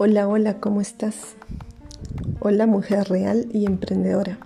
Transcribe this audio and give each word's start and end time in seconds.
Hola, 0.00 0.28
hola, 0.28 0.60
¿cómo 0.60 0.80
estás? 0.80 1.34
Hola 2.38 2.68
mujer 2.68 3.08
real 3.08 3.48
y 3.52 3.66
emprendedora. 3.66 4.38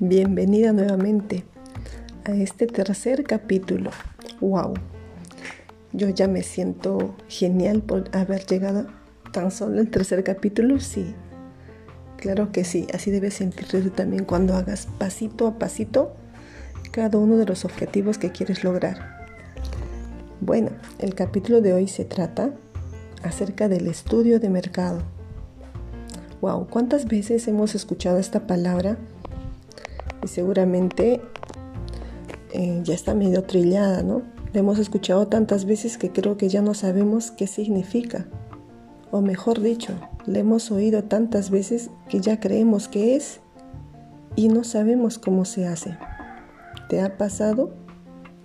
Bienvenida 0.00 0.72
nuevamente 0.72 1.44
a 2.24 2.32
este 2.32 2.66
tercer 2.66 3.22
capítulo. 3.22 3.90
¡Wow! 4.40 4.74
Yo 5.92 6.08
ya 6.08 6.26
me 6.26 6.42
siento 6.42 7.14
genial 7.28 7.82
por 7.82 8.10
haber 8.16 8.46
llegado 8.46 8.88
tan 9.30 9.52
solo 9.52 9.78
al 9.78 9.90
tercer 9.90 10.24
capítulo, 10.24 10.80
sí. 10.80 11.14
Claro 12.16 12.50
que 12.50 12.64
sí, 12.64 12.88
así 12.92 13.12
debes 13.12 13.34
sentirte 13.34 13.82
tú 13.82 13.90
también 13.90 14.24
cuando 14.24 14.56
hagas 14.56 14.88
pasito 14.98 15.46
a 15.46 15.56
pasito 15.56 16.16
cada 16.90 17.16
uno 17.16 17.36
de 17.36 17.46
los 17.46 17.64
objetivos 17.64 18.18
que 18.18 18.32
quieres 18.32 18.64
lograr. 18.64 19.24
Bueno, 20.40 20.70
el 20.98 21.14
capítulo 21.14 21.60
de 21.60 21.74
hoy 21.74 21.86
se 21.86 22.04
trata 22.04 22.50
acerca 23.26 23.68
del 23.68 23.86
estudio 23.86 24.40
de 24.40 24.50
mercado. 24.50 25.02
Wow, 26.40 26.66
¿cuántas 26.68 27.06
veces 27.06 27.48
hemos 27.48 27.74
escuchado 27.74 28.18
esta 28.18 28.46
palabra? 28.46 28.98
Y 30.22 30.28
seguramente 30.28 31.20
eh, 32.52 32.80
ya 32.84 32.94
está 32.94 33.14
medio 33.14 33.42
trillada, 33.44 34.02
¿no? 34.02 34.22
La 34.52 34.60
hemos 34.60 34.78
escuchado 34.78 35.28
tantas 35.28 35.64
veces 35.64 35.98
que 35.98 36.10
creo 36.10 36.36
que 36.36 36.48
ya 36.48 36.62
no 36.62 36.74
sabemos 36.74 37.30
qué 37.30 37.46
significa. 37.46 38.26
O 39.10 39.20
mejor 39.20 39.60
dicho, 39.60 39.92
la 40.26 40.38
hemos 40.38 40.70
oído 40.70 41.04
tantas 41.04 41.50
veces 41.50 41.90
que 42.08 42.20
ya 42.20 42.40
creemos 42.40 42.88
que 42.88 43.16
es 43.16 43.40
y 44.34 44.48
no 44.48 44.64
sabemos 44.64 45.18
cómo 45.18 45.44
se 45.44 45.66
hace. 45.66 45.96
¿Te 46.88 47.00
ha 47.00 47.16
pasado? 47.16 47.74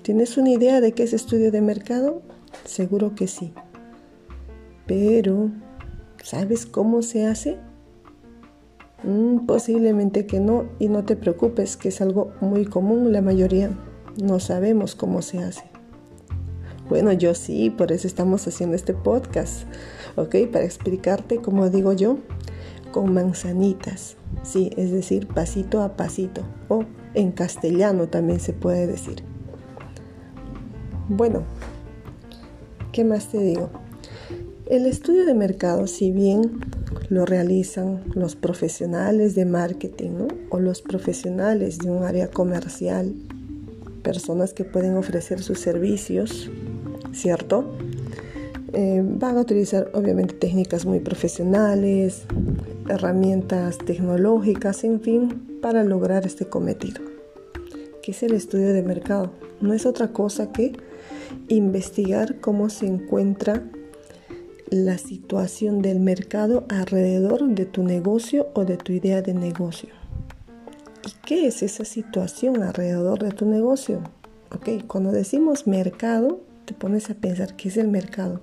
¿Tienes 0.02 0.38
una 0.38 0.50
idea 0.50 0.82
de 0.82 0.94
qué 0.94 1.04
es 1.04 1.14
estudio 1.14 1.52
de 1.52 1.62
mercado? 1.62 2.22
Seguro 2.66 3.16
que 3.16 3.28
sí. 3.28 3.54
Pero, 4.94 5.52
¿sabes 6.22 6.66
cómo 6.66 7.02
se 7.02 7.26
hace? 7.26 7.58
Mm, 9.06 9.46
posiblemente 9.46 10.26
que 10.26 10.42
no, 10.42 10.66
y 10.80 10.90
no 10.90 11.06
te 11.06 11.16
preocupes, 11.16 11.78
que 11.78 11.88
es 11.88 12.02
algo 12.02 12.34
muy 12.42 12.66
común, 12.66 13.14
la 13.14 13.22
mayoría 13.22 13.72
no 14.22 14.42
sabemos 14.42 14.96
cómo 14.96 15.22
se 15.22 15.38
hace. 15.38 15.64
Bueno, 16.90 17.14
yo 17.14 17.36
sí, 17.36 17.70
por 17.70 17.94
eso 17.94 18.06
estamos 18.06 18.46
haciendo 18.50 18.76
este 18.76 18.94
podcast, 18.94 19.64
¿ok? 20.18 20.36
Para 20.52 20.66
explicarte, 20.66 21.38
como 21.38 21.70
digo 21.70 21.94
yo, 21.94 22.18
con 22.92 23.14
manzanitas, 23.14 24.18
sí, 24.44 24.72
es 24.76 24.92
decir, 24.92 25.26
pasito 25.26 25.84
a 25.84 25.96
pasito, 25.96 26.42
o 26.68 26.84
en 27.14 27.32
castellano 27.32 28.10
también 28.10 28.42
se 28.42 28.52
puede 28.52 28.88
decir. 28.88 29.24
Bueno, 31.08 31.44
¿qué 32.92 33.06
más 33.06 33.30
te 33.30 33.38
digo? 33.38 33.70
El 34.72 34.86
estudio 34.86 35.26
de 35.26 35.34
mercado, 35.34 35.86
si 35.86 36.14
bien 36.14 36.62
lo 37.10 37.26
realizan 37.26 38.04
los 38.16 38.38
profesionales 38.38 39.36
de 39.36 39.44
marketing 39.44 40.30
o 40.50 40.62
los 40.62 40.82
profesionales 40.82 41.78
de 41.80 41.92
un 41.92 42.06
área 42.06 42.30
comercial, 42.30 43.14
personas 44.02 44.54
que 44.54 44.64
pueden 44.64 44.96
ofrecer 44.96 45.44
sus 45.44 45.60
servicios, 45.60 46.50
¿cierto? 47.12 47.76
Eh, 48.72 49.04
van 49.04 49.36
a 49.36 49.42
utilizar 49.42 49.92
obviamente 49.94 50.36
técnicas 50.36 50.86
muy 50.86 51.02
profesionales, 51.02 52.22
herramientas 52.88 53.78
tecnológicas, 53.78 54.86
en 54.86 55.02
fin, 55.02 55.60
para 55.62 55.84
lograr 55.84 56.26
este 56.26 56.46
cometido, 56.46 57.02
que 58.02 58.12
es 58.12 58.24
el 58.24 58.32
estudio 58.32 58.72
de 58.72 58.84
mercado. 58.84 59.34
No 59.60 59.74
es 59.74 59.86
otra 59.86 60.14
cosa 60.14 60.54
que 60.54 60.72
investigar 61.50 62.40
cómo 62.40 62.70
se 62.70 62.86
encuentra 62.86 63.70
la 64.72 64.98
situación 64.98 65.82
del 65.82 66.00
mercado 66.00 66.64
alrededor 66.70 67.46
de 67.46 67.66
tu 67.66 67.84
negocio 67.84 68.48
o 68.54 68.64
de 68.64 68.78
tu 68.78 68.94
idea 68.94 69.22
de 69.22 69.34
negocio. 69.34 69.90
¿Y 71.06 71.12
qué 71.26 71.46
es 71.46 71.62
esa 71.62 71.84
situación 71.84 72.64
alrededor 72.64 73.20
de 73.20 73.32
tu 73.32 73.46
negocio? 73.46 74.02
Ok, 74.56 74.88
cuando 74.88 75.12
decimos 75.12 75.68
mercado, 75.68 76.40
te 76.64 76.74
pones 76.74 77.10
a 77.10 77.16
pensar 77.16 77.58
qué 77.58 77.68
es 77.68 77.76
el 77.76 77.90
mercado. 77.90 78.40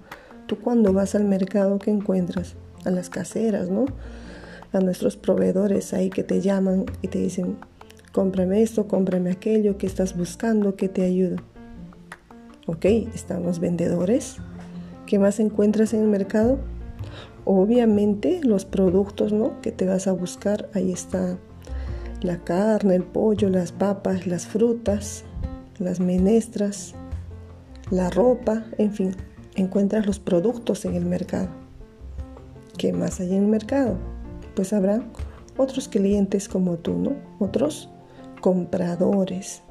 Tú 0.47 0.59
cuando 0.59 0.93
vas 0.93 1.15
al 1.15 1.25
mercado, 1.25 1.79
¿qué 1.79 1.91
encuentras? 1.91 2.57
A 2.85 2.91
las 2.91 3.09
caseras, 3.09 3.71
¿no? 3.71 3.87
A 4.75 4.81
nuestros 4.81 5.17
proveedores 5.17 5.95
ahí 5.95 6.11
que 6.11 6.25
te 6.25 6.43
llaman 6.43 6.85
y 7.01 7.09
te 7.09 7.21
dicen, 7.21 7.57
cómprame 8.13 8.61
esto, 8.61 8.87
cómprame 8.87 9.31
aquello, 9.31 9.79
¿qué 9.79 9.87
estás 9.87 10.15
buscando? 10.15 10.77
¿Qué 10.77 10.91
te 10.91 11.05
ayudo? 11.05 11.37
Ok, 12.67 12.85
están 13.15 13.45
los 13.45 13.61
vendedores, 13.61 14.37
¿Qué 15.09 15.19
más 15.19 15.41
encuentras 15.41 15.95
en 15.95 16.03
el 16.03 16.09
mercado? 16.09 16.59
Obviamente 17.47 18.41
los 18.45 18.67
productos 18.67 19.33
¿no? 19.33 19.59
que 19.63 19.73
te 19.73 19.87
vas 19.87 20.07
a 20.07 20.13
buscar, 20.13 20.69
ahí 20.75 20.93
está 20.93 21.39
la 22.21 22.45
carne, 22.45 22.97
el 22.97 23.05
pollo, 23.05 23.49
las 23.49 23.73
papas, 23.73 24.27
las 24.27 24.47
frutas, 24.47 25.25
las 25.79 25.99
menestras, 25.99 26.95
la 27.91 28.11
ropa, 28.11 28.67
en 28.77 28.93
fin, 28.93 29.17
encuentras 29.55 30.05
los 30.07 30.19
productos 30.19 30.85
en 30.85 30.95
el 30.95 31.07
mercado. 31.07 31.49
¿Qué 32.77 32.93
más 32.93 33.19
hay 33.19 33.35
en 33.35 33.45
el 33.45 33.49
mercado? 33.49 33.97
Pues 34.55 34.75
habrá 34.75 35.03
otros 35.57 35.89
clientes 35.89 36.51
como 36.51 36.77
tú, 36.77 36.99
¿no? 36.99 37.13
Otros 37.39 37.89
compradores 38.43 39.63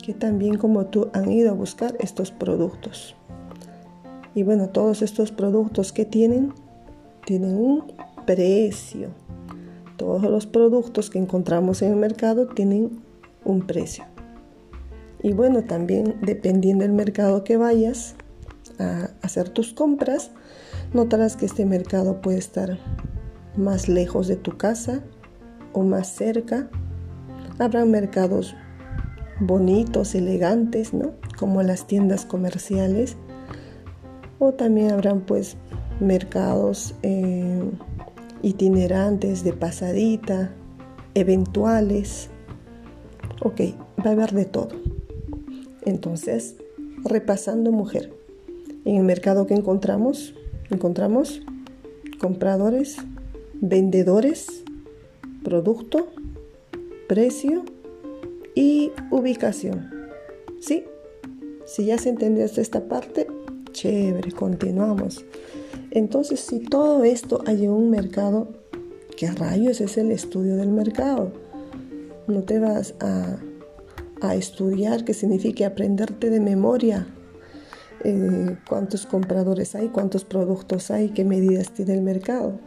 que 0.00 0.14
también 0.14 0.56
como 0.56 0.86
tú 0.86 1.10
han 1.14 1.32
ido 1.32 1.50
a 1.50 1.54
buscar 1.54 1.96
estos 1.98 2.30
productos. 2.30 3.16
Y 4.34 4.42
bueno, 4.42 4.68
todos 4.68 5.02
estos 5.02 5.30
productos 5.30 5.92
que 5.92 6.04
tienen, 6.04 6.52
tienen 7.24 7.56
un 7.56 7.84
precio. 8.26 9.08
Todos 9.96 10.22
los 10.22 10.46
productos 10.46 11.08
que 11.08 11.18
encontramos 11.18 11.82
en 11.82 11.92
el 11.92 11.96
mercado 11.96 12.48
tienen 12.48 13.00
un 13.44 13.66
precio. 13.66 14.04
Y 15.22 15.32
bueno, 15.32 15.62
también 15.62 16.16
dependiendo 16.20 16.82
del 16.82 16.92
mercado 16.92 17.44
que 17.44 17.56
vayas 17.56 18.16
a 18.78 19.10
hacer 19.22 19.48
tus 19.48 19.72
compras, 19.72 20.32
notarás 20.92 21.36
que 21.36 21.46
este 21.46 21.64
mercado 21.64 22.20
puede 22.20 22.38
estar 22.38 22.78
más 23.56 23.88
lejos 23.88 24.26
de 24.26 24.36
tu 24.36 24.56
casa 24.56 25.02
o 25.72 25.82
más 25.82 26.08
cerca. 26.08 26.68
Habrá 27.58 27.84
mercados 27.84 28.54
bonitos, 29.40 30.14
elegantes, 30.14 30.92
¿no? 30.92 31.12
Como 31.38 31.62
las 31.62 31.86
tiendas 31.86 32.26
comerciales 32.26 33.16
también 34.52 34.92
habrán 34.92 35.22
pues 35.22 35.56
mercados 36.00 36.94
eh, 37.02 37.62
itinerantes 38.42 39.42
de 39.44 39.52
pasadita, 39.52 40.52
eventuales. 41.14 42.28
Ok, 43.42 43.60
va 44.04 44.10
a 44.10 44.12
haber 44.12 44.32
de 44.32 44.44
todo. 44.44 44.68
Entonces, 45.82 46.56
repasando 47.04 47.72
mujer, 47.72 48.12
en 48.84 48.96
el 48.96 49.04
mercado 49.04 49.46
que 49.46 49.54
encontramos, 49.54 50.34
encontramos 50.70 51.42
compradores, 52.20 52.96
vendedores, 53.54 54.64
producto, 55.42 56.08
precio 57.08 57.64
y 58.54 58.92
ubicación. 59.10 59.90
¿Sí? 60.60 60.84
Si 61.66 61.86
ya 61.86 61.98
se 61.98 62.10
entendió 62.10 62.44
esta 62.44 62.88
parte, 62.88 63.26
Continuamos. 64.34 65.26
Entonces, 65.90 66.40
si 66.40 66.60
todo 66.60 67.04
esto 67.04 67.42
hay 67.46 67.64
en 67.64 67.70
un 67.70 67.90
mercado, 67.90 68.48
¿qué 69.16 69.30
rayos 69.30 69.82
es 69.82 69.98
el 69.98 70.10
estudio 70.10 70.56
del 70.56 70.70
mercado? 70.70 71.32
No 72.26 72.42
te 72.44 72.58
vas 72.58 72.94
a, 73.00 73.36
estudiar, 74.34 75.04
que 75.04 75.12
significa 75.12 75.66
aprenderte 75.66 76.30
de 76.30 76.40
memoria 76.40 77.06
eh, 78.04 78.56
cuántos 78.66 79.04
compradores 79.04 79.74
hay, 79.74 79.88
cuántos 79.88 80.24
productos 80.24 80.90
hay, 80.90 81.10
qué 81.10 81.26
medidas 81.26 81.72
tiene 81.72 81.92
el 81.92 82.00
mercado. 82.00 82.58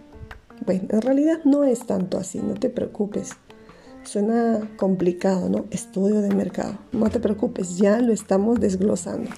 Bueno, 0.68 0.84
en 0.92 1.02
realidad 1.02 1.40
no 1.46 1.64
es 1.64 1.88
tanto 1.88 2.20
así, 2.20 2.38
no 2.38 2.54
te 2.54 2.70
preocupes. 2.70 3.32
Suena 4.04 4.70
complicado, 4.78 5.50
¿no? 5.50 5.66
Estudio 5.72 6.22
de 6.22 6.30
mercado. 6.36 6.78
No 6.92 7.10
te 7.10 7.20
preocupes, 7.20 7.78
ya 7.78 8.02
lo 8.02 8.14
estamos 8.14 8.60
desglosando. 8.60 9.32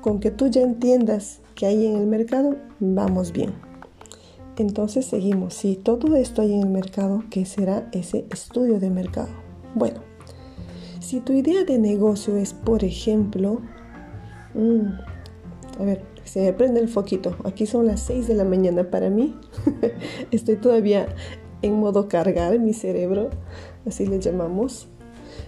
Con 0.00 0.20
que 0.20 0.30
tú 0.30 0.48
ya 0.48 0.62
entiendas 0.62 1.40
que 1.54 1.66
hay 1.66 1.86
en 1.86 1.96
el 1.96 2.06
mercado, 2.06 2.56
vamos 2.80 3.32
bien. 3.32 3.52
Entonces 4.56 5.06
seguimos. 5.06 5.54
Si 5.54 5.76
todo 5.76 6.16
esto 6.16 6.42
hay 6.42 6.52
en 6.52 6.62
el 6.62 6.70
mercado, 6.70 7.24
¿qué 7.30 7.44
será 7.44 7.88
ese 7.92 8.26
estudio 8.30 8.80
de 8.80 8.90
mercado? 8.90 9.28
Bueno, 9.74 10.00
si 11.00 11.20
tu 11.20 11.32
idea 11.32 11.64
de 11.64 11.78
negocio 11.78 12.36
es, 12.36 12.54
por 12.54 12.84
ejemplo, 12.84 13.60
mm, 14.54 15.80
a 15.80 15.84
ver, 15.84 16.02
se 16.24 16.40
me 16.40 16.52
prende 16.52 16.80
el 16.80 16.88
foquito. 16.88 17.36
Aquí 17.44 17.66
son 17.66 17.86
las 17.86 18.00
6 18.00 18.28
de 18.28 18.34
la 18.34 18.44
mañana 18.44 18.90
para 18.90 19.10
mí. 19.10 19.34
Estoy 20.30 20.56
todavía 20.56 21.08
en 21.62 21.74
modo 21.74 22.08
cargar 22.08 22.58
mi 22.58 22.72
cerebro, 22.72 23.30
así 23.86 24.06
le 24.06 24.20
llamamos. 24.20 24.88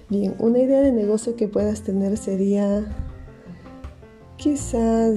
Bien, 0.09 0.35
una 0.39 0.61
idea 0.61 0.81
de 0.81 0.93
negocio 0.93 1.37
que 1.37 1.49
puedas 1.49 1.83
tener 1.83 2.17
sería 2.17 2.85
quizás 4.41 5.17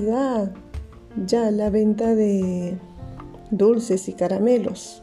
ya 1.25 1.49
la 1.49 1.69
venta 1.69 2.13
de 2.13 2.77
dulces 3.51 4.09
y 4.09 4.13
caramelos. 4.13 5.01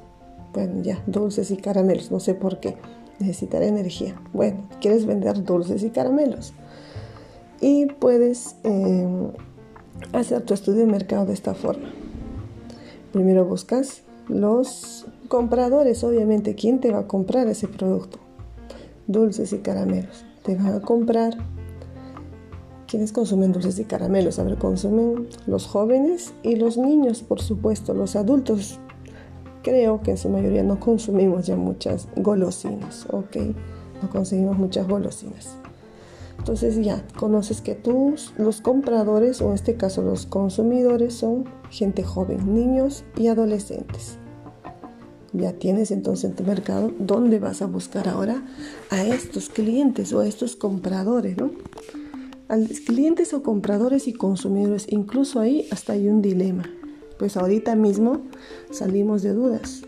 Bueno, 0.52 0.82
ya, 0.82 1.02
dulces 1.06 1.50
y 1.50 1.56
caramelos, 1.56 2.10
no 2.10 2.20
sé 2.20 2.34
por 2.34 2.60
qué. 2.60 2.76
Necesitaré 3.18 3.68
energía. 3.68 4.20
Bueno, 4.34 4.68
quieres 4.80 5.06
vender 5.06 5.42
dulces 5.42 5.82
y 5.82 5.90
caramelos. 5.90 6.52
Y 7.62 7.86
puedes 7.86 8.56
em, 8.62 9.30
hacer 10.12 10.42
tu 10.42 10.52
estudio 10.52 10.80
de 10.80 10.92
mercado 10.92 11.24
de 11.24 11.32
esta 11.32 11.54
forma. 11.54 11.90
Primero 13.12 13.46
buscas 13.46 14.02
los 14.28 15.06
compradores, 15.28 16.04
obviamente, 16.04 16.54
¿quién 16.54 16.80
te 16.80 16.92
va 16.92 17.00
a 17.00 17.06
comprar 17.06 17.48
ese 17.48 17.68
producto? 17.68 18.18
Dulces 19.06 19.52
y 19.54 19.58
caramelos. 19.58 20.26
Te 20.42 20.56
van 20.56 20.74
a 20.74 20.80
comprar. 20.80 21.38
¿Quiénes 22.90 23.12
consumen 23.12 23.52
dulces 23.52 23.78
y 23.78 23.84
caramelos? 23.84 24.40
A 24.40 24.42
ver, 24.42 24.56
consumen 24.56 25.28
los 25.46 25.64
jóvenes 25.68 26.32
y 26.42 26.56
los 26.56 26.76
niños, 26.76 27.22
por 27.22 27.40
supuesto. 27.40 27.94
Los 27.94 28.16
adultos, 28.16 28.80
creo 29.62 30.00
que 30.02 30.10
en 30.10 30.18
su 30.18 30.28
mayoría 30.28 30.64
no 30.64 30.80
consumimos 30.80 31.46
ya 31.46 31.54
muchas 31.54 32.08
golosinas, 32.16 33.06
¿ok? 33.12 33.36
No 34.02 34.10
conseguimos 34.10 34.58
muchas 34.58 34.88
golosinas. 34.88 35.56
Entonces 36.38 36.84
ya 36.84 37.06
conoces 37.16 37.60
que 37.60 37.76
tus, 37.76 38.32
los 38.36 38.60
compradores, 38.60 39.40
o 39.40 39.50
en 39.50 39.54
este 39.54 39.76
caso 39.76 40.02
los 40.02 40.26
consumidores, 40.26 41.14
son 41.14 41.44
gente 41.70 42.02
joven, 42.02 42.56
niños 42.56 43.04
y 43.16 43.28
adolescentes. 43.28 44.18
Ya 45.32 45.52
tienes 45.52 45.92
entonces 45.92 46.28
en 46.28 46.34
tu 46.34 46.42
mercado 46.42 46.90
dónde 46.98 47.38
vas 47.38 47.62
a 47.62 47.66
buscar 47.66 48.08
ahora 48.08 48.42
a 48.90 49.04
estos 49.04 49.48
clientes 49.48 50.12
o 50.12 50.18
a 50.18 50.26
estos 50.26 50.56
compradores, 50.56 51.36
¿no? 51.36 51.52
A 52.50 52.58
clientes 52.84 53.32
o 53.32 53.44
compradores 53.44 54.08
y 54.08 54.12
consumidores, 54.12 54.86
incluso 54.88 55.38
ahí 55.38 55.68
hasta 55.70 55.92
hay 55.92 56.08
un 56.08 56.20
dilema. 56.20 56.64
Pues 57.16 57.36
ahorita 57.36 57.76
mismo 57.76 58.22
salimos 58.72 59.22
de 59.22 59.32
dudas. 59.32 59.82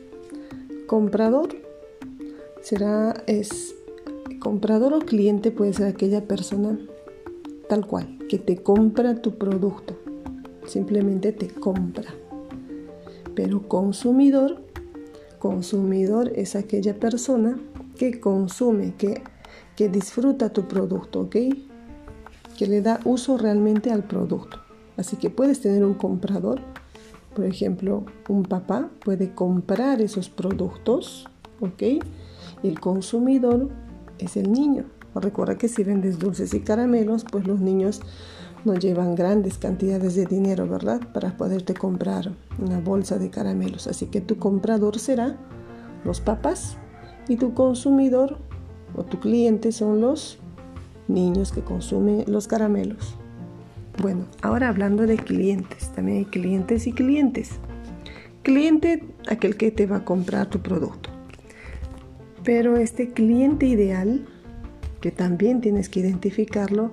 Comprador 0.87 1.57
será 2.63 3.25
es 3.27 3.75
Comprador 4.39 4.93
o 4.93 4.99
cliente 5.01 5.51
puede 5.51 5.73
ser 5.73 5.87
aquella 5.87 6.27
persona 6.27 6.79
tal 7.69 7.87
cual, 7.87 8.19
que 8.29 8.39
te 8.39 8.57
compra 8.57 9.23
tu 9.23 9.39
producto. 9.39 9.97
Simplemente 10.67 11.33
te 11.33 11.49
compra. 11.49 12.15
Pero 13.35 13.67
consumidor, 13.69 14.63
consumidor 15.39 16.33
es 16.35 16.55
aquella 16.55 16.99
persona 16.99 17.59
que 17.97 18.21
consume, 18.21 18.95
que, 18.97 19.23
que 19.77 19.89
disfruta 19.89 20.53
tu 20.53 20.69
producto, 20.69 21.23
¿ok? 21.23 21.37
Que 22.57 22.67
le 22.67 22.83
da 22.83 23.01
uso 23.05 23.39
realmente 23.39 23.91
al 23.91 24.05
producto. 24.05 24.59
Así 24.97 25.17
que 25.17 25.31
puedes 25.31 25.61
tener 25.61 25.85
un 25.85 25.95
comprador, 25.95 26.61
por 27.35 27.47
ejemplo, 27.47 28.05
un 28.29 28.43
papá 28.43 28.91
puede 29.05 29.35
comprar 29.35 30.03
esos 30.03 30.29
productos, 30.29 31.29
¿ok? 31.61 32.05
El 32.63 32.79
consumidor 32.79 33.71
es 34.19 34.37
el 34.37 34.53
niño. 34.53 34.85
Recuerda 35.15 35.57
que 35.57 35.69
si 35.69 35.83
vendes 35.83 36.19
dulces 36.19 36.53
y 36.55 36.61
caramelos, 36.61 37.25
pues 37.31 37.47
los 37.47 37.61
niños 37.61 38.01
no 38.65 38.75
llevan 38.75 39.15
grandes 39.15 39.59
cantidades 39.59 40.15
de 40.15 40.27
dinero, 40.27 40.69
¿verdad? 40.69 41.01
Para 41.13 41.37
poderte 41.37 41.75
comprar 41.75 42.33
una 42.59 42.81
bolsa 42.81 43.19
de 43.19 43.31
caramelos. 43.31 43.87
Así 43.87 44.07
que 44.07 44.21
tu 44.21 44.39
comprador 44.39 44.99
será 44.99 45.37
los 46.05 46.21
papás 46.21 46.77
y 47.29 47.37
tu 47.37 47.55
consumidor 47.55 48.39
o 48.95 49.05
tu 49.05 49.21
cliente 49.21 49.73
son 49.73 50.01
los 50.01 50.39
niños 51.13 51.53
que 51.53 51.63
consumen 51.63 52.25
los 52.27 52.49
caramelos. 52.49 53.17
Bueno, 54.01 54.27
ahora 54.41 54.69
hablando 54.69 55.07
de 55.07 55.17
clientes, 55.17 55.91
también 55.91 56.19
hay 56.19 56.25
clientes 56.25 56.87
y 56.87 56.93
clientes. 56.93 57.53
Cliente, 58.43 59.05
aquel 59.29 59.57
que 59.57 59.71
te 59.71 59.87
va 59.87 59.99
a 59.99 60.05
comprar 60.05 60.49
tu 60.49 60.61
producto. 60.61 61.11
Pero 62.43 62.77
este 62.77 63.11
cliente 63.11 63.67
ideal, 63.67 64.27
que 65.01 65.11
también 65.11 65.61
tienes 65.61 65.89
que 65.89 66.01
identificarlo, 66.01 66.91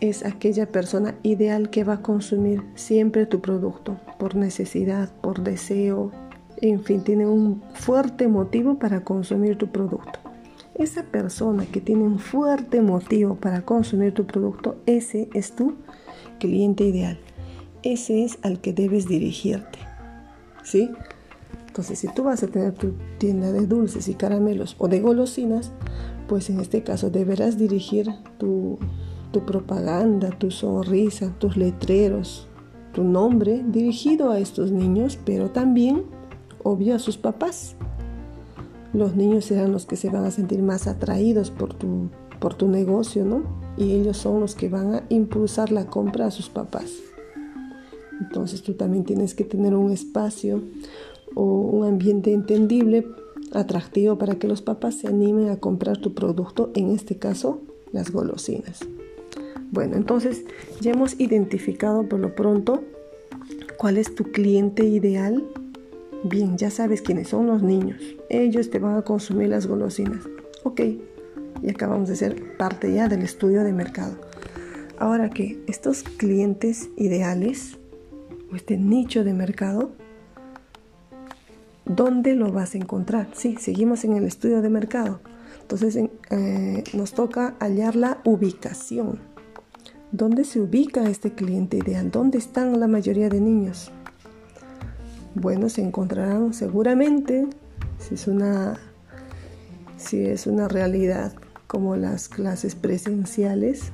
es 0.00 0.24
aquella 0.24 0.66
persona 0.66 1.14
ideal 1.22 1.70
que 1.70 1.84
va 1.84 1.94
a 1.94 2.02
consumir 2.02 2.62
siempre 2.74 3.26
tu 3.26 3.40
producto 3.40 3.98
por 4.18 4.34
necesidad, 4.34 5.10
por 5.20 5.42
deseo, 5.42 6.10
en 6.62 6.82
fin, 6.82 7.02
tiene 7.02 7.26
un 7.26 7.62
fuerte 7.74 8.28
motivo 8.28 8.78
para 8.78 9.02
consumir 9.02 9.58
tu 9.58 9.66
producto. 9.66 10.21
Esa 10.74 11.02
persona 11.04 11.66
que 11.66 11.80
tiene 11.80 12.02
un 12.02 12.18
fuerte 12.18 12.80
motivo 12.80 13.34
para 13.34 13.62
consumir 13.62 14.14
tu 14.14 14.26
producto, 14.26 14.76
ese 14.86 15.28
es 15.34 15.52
tu 15.52 15.74
cliente 16.40 16.84
ideal. 16.84 17.18
Ese 17.82 18.24
es 18.24 18.38
al 18.42 18.60
que 18.60 18.72
debes 18.72 19.06
dirigirte. 19.06 19.78
¿Sí? 20.62 20.90
Entonces, 21.66 21.98
si 21.98 22.08
tú 22.08 22.24
vas 22.24 22.42
a 22.42 22.48
tener 22.48 22.74
tu 22.74 22.92
tienda 23.18 23.50
de 23.50 23.66
dulces 23.66 24.06
y 24.08 24.14
caramelos 24.14 24.76
o 24.78 24.88
de 24.88 25.00
golosinas, 25.00 25.72
pues 26.28 26.50
en 26.50 26.60
este 26.60 26.82
caso 26.82 27.10
deberás 27.10 27.58
dirigir 27.58 28.10
tu, 28.38 28.78
propaganda, 29.46 30.30
tu 30.30 30.50
sonrisa, 30.50 31.34
tus 31.38 31.56
letreros, 31.56 32.48
tu 32.92 33.04
nombre 33.04 33.64
dirigido 33.66 34.30
a 34.30 34.38
estos 34.38 34.70
niños, 34.70 35.18
pero 35.24 35.50
también, 35.50 36.02
obvio, 36.62 36.94
a 36.94 36.98
sus 36.98 37.16
papás. 37.16 37.74
Los 38.92 39.16
niños 39.16 39.46
serán 39.46 39.72
los 39.72 39.86
que 39.86 39.96
se 39.96 40.10
van 40.10 40.24
a 40.24 40.30
sentir 40.30 40.62
más 40.62 40.86
atraídos 40.86 41.50
por 41.50 41.74
tu, 41.74 42.10
por 42.40 42.54
tu 42.54 42.68
negocio, 42.68 43.24
¿no? 43.24 43.42
Y 43.76 43.92
ellos 43.92 44.16
son 44.18 44.40
los 44.40 44.54
que 44.54 44.68
van 44.68 44.94
a 44.94 45.04
impulsar 45.08 45.72
la 45.72 45.86
compra 45.86 46.26
a 46.26 46.30
sus 46.30 46.48
papás. 46.50 46.92
Entonces 48.20 48.62
tú 48.62 48.74
también 48.74 49.04
tienes 49.04 49.34
que 49.34 49.44
tener 49.44 49.74
un 49.74 49.90
espacio, 49.90 50.62
o 51.34 51.44
un 51.44 51.86
ambiente 51.86 52.32
entendible, 52.32 53.06
atractivo 53.52 54.18
para 54.18 54.36
que 54.36 54.48
los 54.48 54.62
papás 54.62 54.96
se 54.96 55.08
animen 55.08 55.48
a 55.48 55.58
comprar 55.58 55.98
tu 55.98 56.14
producto, 56.14 56.70
en 56.74 56.90
este 56.90 57.16
caso 57.16 57.60
las 57.92 58.10
golosinas. 58.10 58.80
Bueno, 59.70 59.96
entonces 59.96 60.44
ya 60.80 60.92
hemos 60.92 61.18
identificado 61.18 62.08
por 62.08 62.20
lo 62.20 62.34
pronto 62.34 62.82
cuál 63.78 63.98
es 63.98 64.14
tu 64.14 64.24
cliente 64.24 64.84
ideal. 64.84 65.44
Bien, 66.24 66.56
ya 66.56 66.70
sabes 66.70 67.02
quiénes 67.02 67.28
son 67.28 67.46
los 67.46 67.62
niños. 67.62 68.00
Ellos 68.28 68.70
te 68.70 68.78
van 68.78 68.96
a 68.96 69.02
consumir 69.02 69.48
las 69.48 69.66
golosinas. 69.66 70.20
Ok, 70.64 70.80
y 71.62 71.70
acabamos 71.70 72.08
de 72.08 72.16
ser 72.16 72.56
parte 72.56 72.92
ya 72.92 73.08
del 73.08 73.22
estudio 73.22 73.64
de 73.64 73.72
mercado. 73.72 74.16
Ahora 74.98 75.30
que 75.30 75.62
estos 75.66 76.02
clientes 76.02 76.90
ideales 76.96 77.78
o 78.52 78.56
este 78.56 78.76
nicho 78.76 79.24
de 79.24 79.34
mercado 79.34 79.90
¿Dónde 81.84 82.36
lo 82.36 82.52
vas 82.52 82.74
a 82.74 82.78
encontrar? 82.78 83.28
Sí, 83.34 83.56
seguimos 83.58 84.04
en 84.04 84.12
el 84.14 84.24
estudio 84.24 84.62
de 84.62 84.70
mercado. 84.70 85.20
Entonces 85.60 85.98
eh, 86.30 86.84
nos 86.94 87.12
toca 87.12 87.56
hallar 87.58 87.96
la 87.96 88.18
ubicación. 88.24 89.18
¿Dónde 90.12 90.44
se 90.44 90.60
ubica 90.60 91.08
este 91.08 91.32
cliente 91.32 91.78
ideal? 91.78 92.10
¿Dónde 92.10 92.38
están 92.38 92.78
la 92.78 92.86
mayoría 92.86 93.28
de 93.28 93.40
niños? 93.40 93.90
Bueno, 95.34 95.68
se 95.68 95.82
encontrarán 95.82 96.52
seguramente, 96.52 97.46
si 97.98 98.14
es 98.14 98.26
una, 98.26 98.78
si 99.96 100.26
es 100.26 100.46
una 100.46 100.68
realidad 100.68 101.32
como 101.66 101.96
las 101.96 102.28
clases 102.28 102.74
presenciales, 102.74 103.92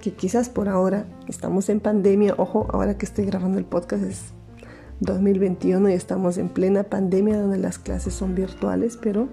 que 0.00 0.12
quizás 0.12 0.48
por 0.48 0.68
ahora 0.68 1.06
estamos 1.28 1.68
en 1.68 1.80
pandemia, 1.80 2.34
ojo, 2.38 2.66
ahora 2.72 2.96
que 2.96 3.04
estoy 3.04 3.26
grabando 3.26 3.58
el 3.58 3.64
podcast 3.64 4.04
es 4.04 4.22
2021 5.00 5.90
y 5.90 5.92
estamos 5.92 6.38
en 6.38 6.48
plena 6.48 6.84
pandemia 6.84 7.38
donde 7.38 7.58
las 7.58 7.78
clases 7.78 8.14
son 8.14 8.34
virtuales, 8.34 8.98
pero 9.00 9.28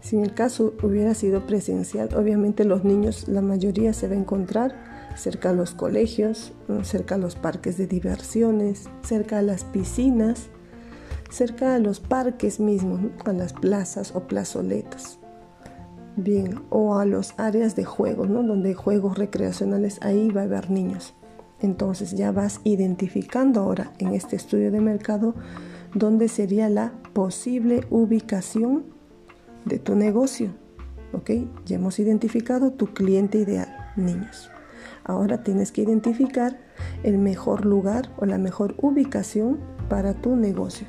si 0.00 0.16
en 0.16 0.22
el 0.22 0.34
caso 0.34 0.74
hubiera 0.82 1.14
sido 1.14 1.46
presencial, 1.46 2.14
obviamente 2.14 2.64
los 2.64 2.84
niños, 2.84 3.26
la 3.26 3.42
mayoría 3.42 3.92
se 3.92 4.06
va 4.06 4.14
a 4.14 4.18
encontrar 4.18 4.89
cerca 5.16 5.50
a 5.50 5.52
los 5.52 5.72
colegios, 5.72 6.52
cerca 6.82 7.16
a 7.16 7.18
los 7.18 7.36
parques 7.36 7.76
de 7.76 7.86
diversiones, 7.86 8.88
cerca 9.02 9.38
a 9.38 9.42
las 9.42 9.64
piscinas, 9.64 10.48
cerca 11.30 11.74
a 11.74 11.78
los 11.78 12.00
parques 12.00 12.60
mismos, 12.60 13.00
a 13.24 13.32
las 13.32 13.52
plazas 13.52 14.14
o 14.14 14.26
plazoletas. 14.26 15.18
Bien, 16.16 16.60
o 16.70 16.98
a 16.98 17.04
los 17.04 17.34
áreas 17.38 17.76
de 17.76 17.84
juegos, 17.84 18.28
¿no? 18.28 18.42
Donde 18.42 18.70
hay 18.70 18.74
juegos 18.74 19.16
recreacionales, 19.16 19.98
ahí 20.02 20.28
va 20.30 20.42
a 20.42 20.44
haber 20.44 20.70
niños. 20.70 21.14
Entonces 21.60 22.12
ya 22.12 22.32
vas 22.32 22.60
identificando 22.64 23.60
ahora 23.60 23.92
en 23.98 24.14
este 24.14 24.36
estudio 24.36 24.70
de 24.70 24.80
mercado 24.80 25.34
dónde 25.94 26.28
sería 26.28 26.68
la 26.68 26.92
posible 27.12 27.86
ubicación 27.90 28.84
de 29.64 29.78
tu 29.78 29.94
negocio. 29.94 30.50
¿Ok? 31.12 31.30
Ya 31.66 31.76
hemos 31.76 31.98
identificado 31.98 32.72
tu 32.72 32.88
cliente 32.92 33.38
ideal, 33.38 33.68
niños. 33.96 34.50
Ahora 35.04 35.42
tienes 35.42 35.72
que 35.72 35.82
identificar 35.82 36.58
el 37.02 37.18
mejor 37.18 37.64
lugar 37.64 38.10
o 38.18 38.26
la 38.26 38.38
mejor 38.38 38.74
ubicación 38.78 39.58
para 39.88 40.14
tu 40.14 40.36
negocio. 40.36 40.86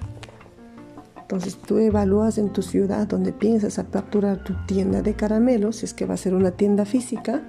Entonces 1.22 1.56
tú 1.56 1.78
evalúas 1.78 2.38
en 2.38 2.50
tu 2.50 2.62
ciudad 2.62 3.08
donde 3.08 3.32
piensas 3.32 3.80
aperturar 3.80 4.44
tu 4.44 4.54
tienda 4.66 5.02
de 5.02 5.14
caramelos, 5.14 5.78
si 5.78 5.86
es 5.86 5.94
que 5.94 6.06
va 6.06 6.16
a 6.16 6.18
ser 6.18 6.34
una 6.34 6.52
tienda 6.52 6.86
física, 6.86 7.42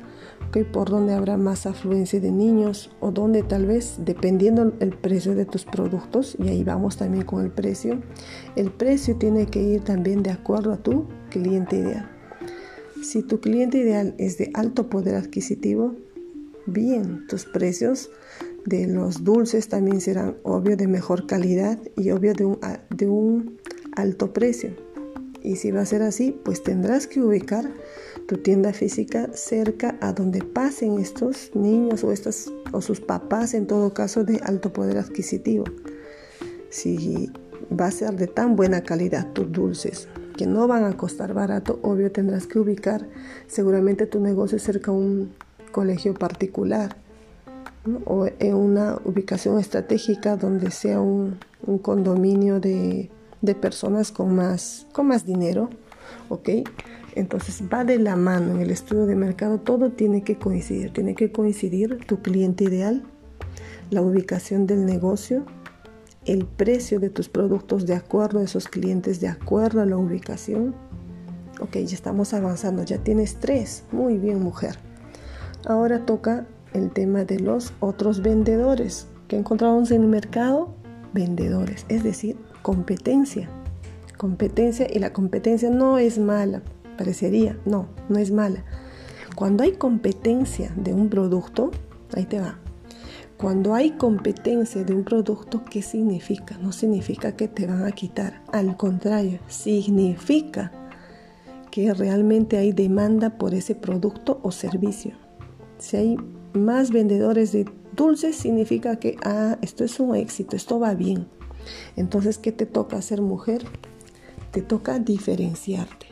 por 0.61 0.91
dónde 0.91 1.15
habrá 1.15 1.39
más 1.39 1.65
afluencia 1.65 2.21
de 2.21 2.31
niños 2.31 2.91
o 3.01 3.11
dónde 3.11 3.43
tal 3.43 3.65
vez, 3.65 3.97
dependiendo 3.99 4.73
el 4.81 4.91
precio 4.91 5.35
de 5.35 5.47
tus 5.47 5.65
productos, 5.65 6.37
y 6.39 6.49
ahí 6.49 6.63
vamos 6.63 6.99
también 6.99 7.25
con 7.25 7.43
el 7.43 7.51
precio, 7.51 8.03
el 8.55 8.71
precio 8.71 9.17
tiene 9.17 9.47
que 9.47 9.63
ir 9.63 9.83
también 9.83 10.23
de 10.23 10.31
acuerdo 10.31 10.73
a 10.73 10.77
tu 10.77 11.07
cliente 11.31 11.77
ideal. 11.77 12.11
Si 13.03 13.23
tu 13.23 13.41
cliente 13.41 13.79
ideal 13.79 14.15
es 14.19 14.37
de 14.37 14.51
alto 14.53 14.91
poder 14.91 15.17
adquisitivo, 15.17 15.95
bien, 16.67 17.27
tus 17.27 17.45
precios 17.45 18.11
de 18.65 18.87
los 18.87 19.25
dulces 19.25 19.69
también 19.69 20.01
serán 20.01 20.37
obvio 20.43 20.77
de 20.77 20.87
mejor 20.87 21.27
calidad 21.27 21.79
y 21.97 22.11
obvio 22.11 22.35
de 22.35 22.45
un, 22.45 22.59
de 22.91 23.09
un 23.09 23.59
alto 23.97 24.33
precio. 24.33 24.71
Y 25.43 25.57
si 25.57 25.73
va 25.73 25.81
a 25.81 25.87
ser 25.87 26.03
así, 26.03 26.39
pues 26.45 26.63
tendrás 26.63 27.07
que 27.09 27.21
ubicar 27.21 27.69
tu 28.29 28.39
tienda 28.39 28.73
física 28.73 29.31
cerca 29.35 29.97
a 30.01 30.13
donde 30.13 30.43
pasen 30.43 30.99
estos 31.01 31.51
niños 31.55 32.05
o, 32.05 32.13
estas, 32.13 32.53
o 32.73 32.81
sus 32.81 33.01
papás, 33.01 33.55
en 33.55 33.67
todo 33.67 33.93
caso 33.93 34.25
de 34.25 34.41
alto 34.45 34.73
poder 34.73 34.99
adquisitivo. 34.99 35.65
Si 36.71 37.31
va 37.79 37.87
a 37.87 37.91
ser 37.91 38.15
de 38.15 38.29
tan 38.29 38.55
buena 38.55 38.83
calidad 38.83 39.33
tus 39.33 39.51
dulces 39.51 40.09
que 40.37 40.47
no 40.47 40.67
van 40.69 40.85
a 40.85 40.97
costar 40.97 41.35
barato, 41.35 41.79
obvio 41.83 42.11
tendrás 42.13 42.47
que 42.47 42.59
ubicar 42.59 43.09
seguramente 43.47 44.07
tu 44.07 44.21
negocio 44.21 44.59
cerca 44.59 44.93
a 44.93 44.95
un 44.95 45.33
colegio 45.73 46.15
particular 46.15 46.97
o 48.05 48.27
en 48.39 48.55
una 48.55 48.99
ubicación 49.05 49.59
estratégica 49.59 50.37
donde 50.37 50.71
sea 50.71 51.01
un, 51.01 51.39
condominio 51.83 52.61
de, 52.61 53.11
personas 53.61 54.13
con 54.13 54.35
más, 54.35 54.87
con 54.93 55.09
más 55.09 55.27
dinero, 55.27 55.69
¿ok? 56.29 56.49
Entonces 57.15 57.63
va 57.73 57.85
de 57.85 57.99
la 57.99 58.17
mano 58.17 58.53
en 58.53 58.61
el 58.61 58.71
estudio 58.71 59.07
de 59.07 59.17
mercado, 59.17 59.59
todo 59.59 59.91
tiene 59.91 60.23
que 60.23 60.37
coincidir, 60.37 60.93
tiene 60.93 61.15
que 61.15 61.31
coincidir 61.31 61.99
tu 62.07 62.23
cliente 62.23 62.65
ideal, 62.65 63.03
la 63.91 64.01
ubicación 64.01 64.67
del 64.67 64.87
negocio, 64.87 65.45
el 66.25 66.47
precio 66.47 67.01
de 67.01 67.11
tus 67.11 67.29
productos 67.29 67.85
de 67.87 67.95
acuerdo 67.95 68.39
a 68.39 68.45
esos 68.45 68.69
clientes, 68.69 69.21
de 69.21 69.29
acuerdo 69.29 69.83
a 69.83 69.87
la 69.87 69.97
ubicación. 69.97 70.75
Ok, 71.61 71.75
ya 71.79 71.95
estamos 71.95 72.33
avanzando, 72.33 72.85
ya 72.85 72.99
tienes 72.99 73.37
tres, 73.37 73.85
muy 73.93 74.19
bien 74.19 74.41
mujer. 74.41 74.79
Ahora 75.67 76.05
toca 76.05 76.47
el 76.73 76.91
tema 76.91 77.25
de 77.25 77.39
los 77.39 77.73
otros 77.81 78.23
vendedores 78.23 79.07
que 79.29 79.37
encontramos 79.37 79.91
en 79.91 80.03
el 80.03 80.09
mercado, 80.09 80.75
vendedores, 81.13 81.87
es 81.89 82.03
decir, 82.03 82.37
competencia. 82.63 83.49
Competencia 84.17 84.87
y 84.93 84.99
la 84.99 85.13
competencia 85.13 85.71
no 85.71 85.99
es 85.99 86.19
mala, 86.19 86.63
parecería, 86.99 87.59
no, 87.65 87.87
no 88.09 88.19
es 88.19 88.33
mala. 88.33 88.65
Cuando 89.37 89.63
hay 89.63 89.73
competencia 89.73 90.73
de 90.77 90.93
un 90.93 91.09
producto, 91.09 91.71
ahí 92.15 92.25
te 92.25 92.41
va. 92.41 92.59
Cuando 93.37 93.75
hay 93.75 93.93
competencia 93.93 94.85
de 94.85 94.95
un 94.95 95.05
producto, 95.05 95.65
¿qué 95.65 95.83
significa? 95.83 96.59
No 96.59 96.73
significa 96.73 97.33
que 97.33 97.49
te 97.49 97.67
van 97.67 97.85
a 97.85 97.93
quitar, 97.93 98.43
al 98.53 98.77
contrario, 98.77 99.41
significa 99.49 100.71
que 101.71 101.93
realmente 101.95 102.59
hay 102.59 102.73
demanda 102.73 103.39
por 103.39 103.55
ese 103.55 103.75
producto 103.75 104.39
o 104.43 104.53
servicio. 104.53 105.22
Si 105.83 105.97
hay 105.97 106.17
más 106.53 106.93
vendedores 106.93 107.51
de 107.51 107.69
dulces, 107.97 108.37
significa 108.37 109.01
que, 109.01 109.17
ah, 109.25 109.59
esto 109.63 109.83
es 109.83 109.99
un 109.99 110.15
éxito, 110.15 110.55
esto 110.55 110.79
va 110.79 110.95
bien. 110.95 111.27
Entonces, 111.97 112.39
¿qué 112.39 112.53
te 112.53 112.67
toca 112.67 112.99
hacer 112.99 113.21
mujer? 113.21 113.65
Te 114.53 114.63
toca 114.63 115.01
diferenciarte. 115.01 116.07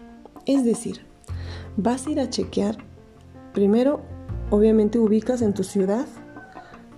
Es 0.44 0.64
decir, 0.64 1.02
vas 1.76 2.04
a 2.04 2.10
ir 2.10 2.18
a 2.18 2.28
chequear, 2.28 2.78
primero, 3.54 4.00
obviamente 4.50 4.98
ubicas 4.98 5.40
en 5.40 5.54
tu 5.54 5.62
ciudad, 5.62 6.06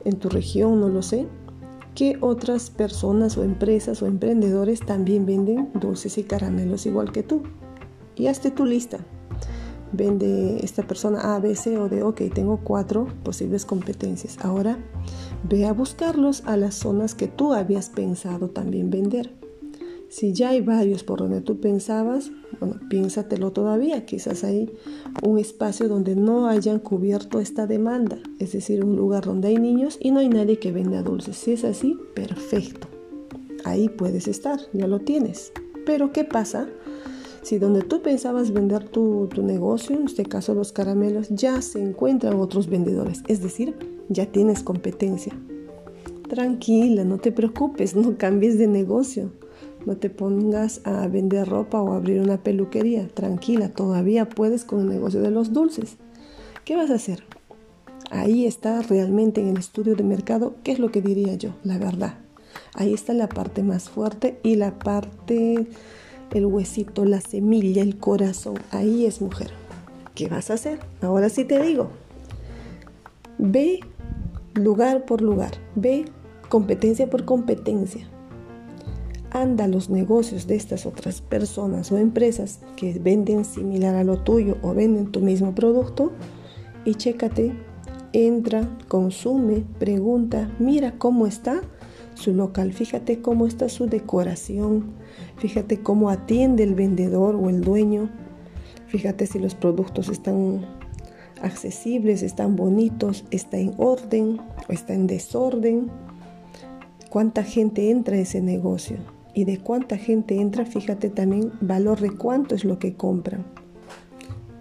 en 0.06 0.18
tu 0.18 0.30
región, 0.30 0.80
no 0.80 0.88
lo 0.88 1.02
sé, 1.02 1.28
qué 1.94 2.16
otras 2.22 2.70
personas 2.70 3.36
o 3.36 3.44
empresas 3.44 4.00
o 4.00 4.06
emprendedores 4.06 4.80
también 4.80 5.26
venden 5.26 5.68
dulces 5.74 6.16
y 6.16 6.24
caramelos 6.24 6.86
igual 6.86 7.12
que 7.12 7.22
tú. 7.22 7.42
Y 8.16 8.28
hazte 8.28 8.50
tu 8.50 8.64
lista. 8.64 9.04
Vende 9.92 10.64
esta 10.64 10.82
persona 10.82 11.34
A, 11.34 11.40
B, 11.40 11.54
C 11.54 11.78
o 11.78 11.88
D. 11.88 12.02
Ok, 12.02 12.22
tengo 12.34 12.60
cuatro 12.64 13.08
posibles 13.22 13.64
competencias. 13.64 14.38
Ahora 14.42 14.78
ve 15.48 15.66
a 15.66 15.72
buscarlos 15.72 16.42
a 16.46 16.56
las 16.56 16.74
zonas 16.74 17.14
que 17.14 17.28
tú 17.28 17.52
habías 17.52 17.90
pensado 17.90 18.48
también 18.48 18.90
vender. 18.90 19.30
Si 20.08 20.34
ya 20.34 20.50
hay 20.50 20.60
varios 20.60 21.04
por 21.04 21.20
donde 21.20 21.40
tú 21.40 21.58
pensabas, 21.58 22.30
bueno, 22.60 22.78
piénsatelo 22.90 23.52
todavía. 23.52 24.04
Quizás 24.04 24.44
hay 24.44 24.70
un 25.22 25.38
espacio 25.38 25.88
donde 25.88 26.16
no 26.16 26.48
hayan 26.48 26.80
cubierto 26.80 27.40
esta 27.40 27.66
demanda, 27.66 28.18
es 28.38 28.52
decir, 28.52 28.84
un 28.84 28.94
lugar 28.94 29.24
donde 29.24 29.48
hay 29.48 29.56
niños 29.56 29.96
y 29.98 30.10
no 30.10 30.20
hay 30.20 30.28
nadie 30.28 30.58
que 30.58 30.70
venda 30.70 31.02
dulces. 31.02 31.38
Si 31.38 31.52
es 31.52 31.64
así, 31.64 31.98
perfecto. 32.14 32.88
Ahí 33.64 33.88
puedes 33.88 34.28
estar, 34.28 34.60
ya 34.74 34.86
lo 34.86 34.98
tienes. 34.98 35.50
Pero 35.86 36.12
¿qué 36.12 36.24
pasa? 36.24 36.68
Si 37.42 37.58
donde 37.58 37.82
tú 37.82 38.02
pensabas 38.02 38.52
vender 38.52 38.88
tu, 38.88 39.28
tu, 39.28 39.42
negocio, 39.42 39.96
en 39.96 40.04
este 40.04 40.24
caso 40.24 40.54
los 40.54 40.72
caramelos, 40.72 41.28
ya 41.30 41.60
se 41.60 41.82
encuentran 41.82 42.40
otros 42.40 42.68
vendedores, 42.68 43.22
es 43.28 43.42
decir, 43.42 43.74
ya 44.08 44.26
tienes 44.26 44.62
competencia. 44.62 45.32
Tranquila, 46.28 47.04
no 47.04 47.18
te 47.18 47.32
preocupes, 47.32 47.94
no 47.94 48.16
cambies 48.16 48.58
de 48.58 48.66
negocio. 48.66 49.30
No 49.84 49.96
te 49.96 50.10
pongas 50.10 50.80
a 50.84 51.08
vender 51.08 51.48
ropa 51.48 51.82
o 51.82 51.92
abrir 51.92 52.20
una 52.20 52.38
peluquería. 52.38 53.08
Tranquila, 53.08 53.68
todavía 53.68 54.28
puedes 54.28 54.64
con 54.64 54.80
el 54.80 54.88
negocio 54.88 55.20
de 55.20 55.32
los 55.32 55.52
dulces. 55.52 55.96
¿Qué 56.64 56.76
vas 56.76 56.90
a 56.90 56.94
hacer? 56.94 57.24
Ahí 58.10 58.46
está 58.46 58.82
realmente 58.82 59.40
en 59.40 59.48
el 59.48 59.58
estudio 59.58 59.96
de 59.96 60.04
mercado, 60.04 60.54
¿qué 60.62 60.72
es 60.72 60.78
lo 60.78 60.92
que 60.92 61.02
diría 61.02 61.34
yo? 61.34 61.54
La 61.64 61.78
verdad. 61.78 62.18
Ahí 62.74 62.92
está 62.94 63.14
la 63.14 63.28
parte 63.28 63.62
más 63.62 63.88
fuerte 63.88 64.38
y 64.42 64.56
la 64.56 64.78
parte, 64.78 65.66
el 66.34 66.46
huesito, 66.46 67.04
la 67.04 67.20
semilla, 67.20 67.82
el 67.82 67.98
corazón. 67.98 68.54
Ahí 68.70 69.06
es 69.06 69.20
mujer. 69.20 69.50
¿Qué 70.14 70.28
vas 70.28 70.50
a 70.50 70.54
hacer? 70.54 70.78
Ahora 71.00 71.28
sí 71.28 71.44
te 71.44 71.60
digo. 71.62 71.90
Ve 73.38 73.80
lugar 74.54 75.04
por 75.04 75.20
lugar. 75.20 75.52
Ve 75.74 76.04
competencia 76.48 77.08
por 77.08 77.24
competencia 77.24 78.08
anda 79.32 79.66
los 79.66 79.88
negocios 79.88 80.46
de 80.46 80.56
estas 80.56 80.86
otras 80.86 81.20
personas 81.20 81.90
o 81.90 81.96
empresas 81.96 82.60
que 82.76 82.98
venden 82.98 83.44
similar 83.44 83.94
a 83.94 84.04
lo 84.04 84.18
tuyo 84.18 84.58
o 84.62 84.74
venden 84.74 85.10
tu 85.10 85.20
mismo 85.20 85.54
producto 85.54 86.12
y 86.84 86.96
chécate, 86.96 87.52
entra, 88.12 88.68
consume, 88.88 89.64
pregunta, 89.78 90.50
mira 90.58 90.98
cómo 90.98 91.26
está 91.26 91.62
su 92.22 92.32
local, 92.32 92.72
fíjate 92.72 93.20
cómo 93.20 93.46
está 93.46 93.68
su 93.68 93.86
decoración, 93.86 94.92
fíjate 95.36 95.80
cómo 95.80 96.08
atiende 96.08 96.62
el 96.62 96.74
vendedor 96.74 97.34
o 97.34 97.50
el 97.50 97.60
dueño, 97.60 98.10
fíjate 98.86 99.26
si 99.26 99.38
los 99.38 99.54
productos 99.54 100.08
están 100.08 100.64
accesibles, 101.42 102.22
están 102.22 102.54
bonitos, 102.54 103.24
está 103.30 103.58
en 103.58 103.74
orden 103.76 104.40
o 104.68 104.72
está 104.72 104.94
en 104.94 105.06
desorden, 105.06 105.90
cuánta 107.10 107.42
gente 107.42 107.90
entra 107.90 108.16
a 108.16 108.20
ese 108.20 108.40
negocio 108.40 108.98
y 109.34 109.44
de 109.44 109.58
cuánta 109.58 109.96
gente 109.96 110.40
entra, 110.40 110.64
fíjate 110.64 111.10
también 111.10 111.52
valor 111.60 112.00
de 112.00 112.12
cuánto 112.12 112.54
es 112.54 112.64
lo 112.64 112.78
que 112.78 112.94
compran. 112.94 113.44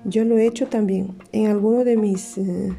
Yo 0.03 0.25
lo 0.25 0.38
he 0.38 0.48
hecho 0.48 0.68
también 0.68 1.15
en 1.32 1.46
alguno 1.46 1.84
de 1.84 1.96
mis, 1.96 2.38
eh, 2.39 2.74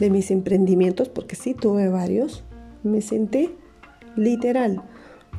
de 0.00 0.10
mis 0.10 0.30
emprendimientos, 0.30 1.10
porque 1.10 1.36
sí 1.36 1.52
tuve 1.52 1.90
varios, 1.90 2.44
me 2.82 3.02
senté 3.02 3.50
literal 4.16 4.82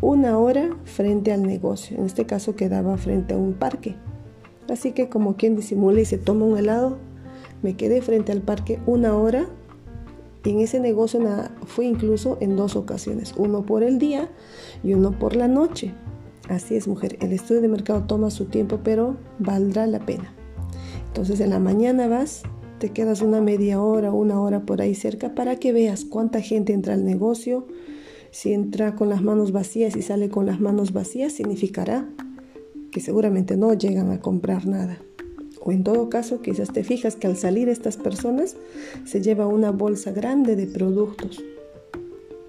una 0.02 0.38
hora 0.38 0.76
frente 0.84 1.32
al 1.32 1.44
negocio. 1.44 1.98
En 1.98 2.06
este 2.06 2.26
caso 2.26 2.56
quedaba 2.56 2.98
frente 2.98 3.34
a 3.34 3.38
un 3.38 3.54
parque. 3.54 3.96
Así 4.70 4.92
que 4.92 5.10
como 5.10 5.36
quien 5.36 5.56
disimula 5.56 6.02
y 6.02 6.06
se 6.06 6.18
toma 6.18 6.46
un 6.46 6.58
helado, 6.58 6.98
me 7.62 7.76
quedé 7.76 8.02
frente 8.02 8.32
al 8.32 8.42
parque 8.42 8.80
una 8.86 9.16
hora 9.16 9.48
y 10.44 10.52
en 10.52 10.60
ese 10.60 10.80
negocio 10.80 11.20
fue 11.66 11.86
incluso 11.86 12.38
en 12.40 12.56
dos 12.56 12.76
ocasiones, 12.76 13.34
uno 13.36 13.66
por 13.66 13.82
el 13.84 13.98
día 13.98 14.30
y 14.84 14.94
uno 14.94 15.18
por 15.18 15.36
la 15.36 15.48
noche. 15.48 15.94
Así 16.50 16.76
es, 16.76 16.88
mujer, 16.88 17.18
el 17.22 17.32
estudio 17.34 17.62
de 17.62 17.68
mercado 17.68 18.04
toma 18.04 18.30
su 18.30 18.46
tiempo, 18.46 18.82
pero 18.84 19.18
valdrá 19.40 19.88
la 19.88 20.00
pena. 20.00 20.34
Entonces 21.08 21.40
en 21.40 21.50
la 21.50 21.60
mañana 21.60 22.08
vas, 22.08 22.44
te 22.78 22.90
quedas 22.90 23.22
una 23.22 23.42
media 23.42 23.82
hora, 23.82 24.12
una 24.12 24.40
hora 24.40 24.62
por 24.62 24.82
ahí 24.82 24.94
cerca 24.94 25.34
para 25.34 25.56
que 25.56 25.74
veas 25.74 26.06
cuánta 26.06 26.42
gente 26.42 26.74
entra 26.74 26.94
al 26.94 27.06
negocio. 27.06 27.66
Si 28.36 28.52
entra 28.52 28.96
con 28.96 29.08
las 29.08 29.22
manos 29.22 29.54
vacías 29.54 29.96
y 29.96 30.02
sale 30.02 30.28
con 30.28 30.46
las 30.46 30.60
manos 30.60 30.92
vacías, 30.92 31.32
significará 31.32 32.06
que 32.92 33.00
seguramente 33.00 33.56
no 33.56 33.74
llegan 33.74 34.12
a 34.12 34.20
comprar 34.20 34.68
nada. 34.68 35.02
O 35.62 35.72
en 35.72 35.86
todo 35.86 36.10
caso, 36.10 36.42
quizás 36.42 36.74
te 36.74 36.84
fijas 36.84 37.16
que 37.16 37.28
al 37.28 37.38
salir 37.38 37.70
estas 37.70 37.96
personas 37.96 38.58
se 39.06 39.22
lleva 39.22 39.48
una 39.48 39.72
bolsa 39.72 40.12
grande 40.12 40.58
de 40.58 40.68
productos. 40.68 41.42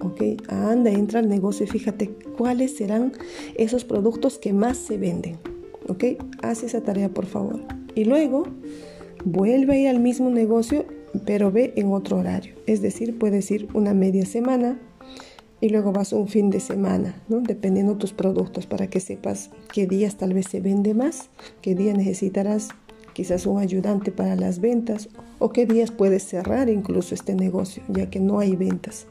¿Ok? 0.00 0.42
Anda, 0.48 0.90
entra 0.90 1.20
al 1.20 1.28
negocio 1.28 1.62
y 1.62 1.68
fíjate 1.68 2.10
cuáles 2.36 2.76
serán 2.76 3.12
esos 3.54 3.84
productos 3.84 4.38
que 4.38 4.52
más 4.52 4.78
se 4.78 4.98
venden. 4.98 5.36
¿Ok? 5.86 6.02
Haz 6.42 6.64
esa 6.64 6.80
tarea, 6.80 7.10
por 7.10 7.26
favor. 7.26 7.60
Y 7.94 8.06
luego 8.06 8.42
vuelve 9.24 9.74
a 9.74 9.78
ir 9.78 9.88
al 9.88 10.00
mismo 10.00 10.30
negocio 10.30 10.84
pero 11.24 11.50
ve 11.50 11.72
en 11.76 11.92
otro 11.92 12.18
horario. 12.18 12.54
Es 12.66 12.82
decir, 12.82 13.18
puedes 13.18 13.50
ir 13.50 13.68
una 13.74 13.94
media 13.94 14.26
semana 14.26 14.78
y 15.60 15.70
luego 15.70 15.92
vas 15.92 16.12
un 16.12 16.28
fin 16.28 16.50
de 16.50 16.60
semana, 16.60 17.22
¿no? 17.28 17.40
dependiendo 17.40 17.96
tus 17.96 18.12
productos, 18.12 18.66
para 18.66 18.88
que 18.88 19.00
sepas 19.00 19.50
qué 19.72 19.86
días 19.86 20.16
tal 20.16 20.34
vez 20.34 20.46
se 20.46 20.60
vende 20.60 20.94
más, 20.94 21.30
qué 21.62 21.74
días 21.74 21.96
necesitarás 21.96 22.68
quizás 23.14 23.46
un 23.46 23.58
ayudante 23.58 24.12
para 24.12 24.36
las 24.36 24.60
ventas 24.60 25.08
o 25.38 25.50
qué 25.50 25.64
días 25.64 25.90
puedes 25.90 26.22
cerrar 26.22 26.68
incluso 26.68 27.14
este 27.14 27.34
negocio, 27.34 27.82
ya 27.88 28.10
que 28.10 28.20
no 28.20 28.40
hay 28.40 28.56
ventas. 28.56 29.06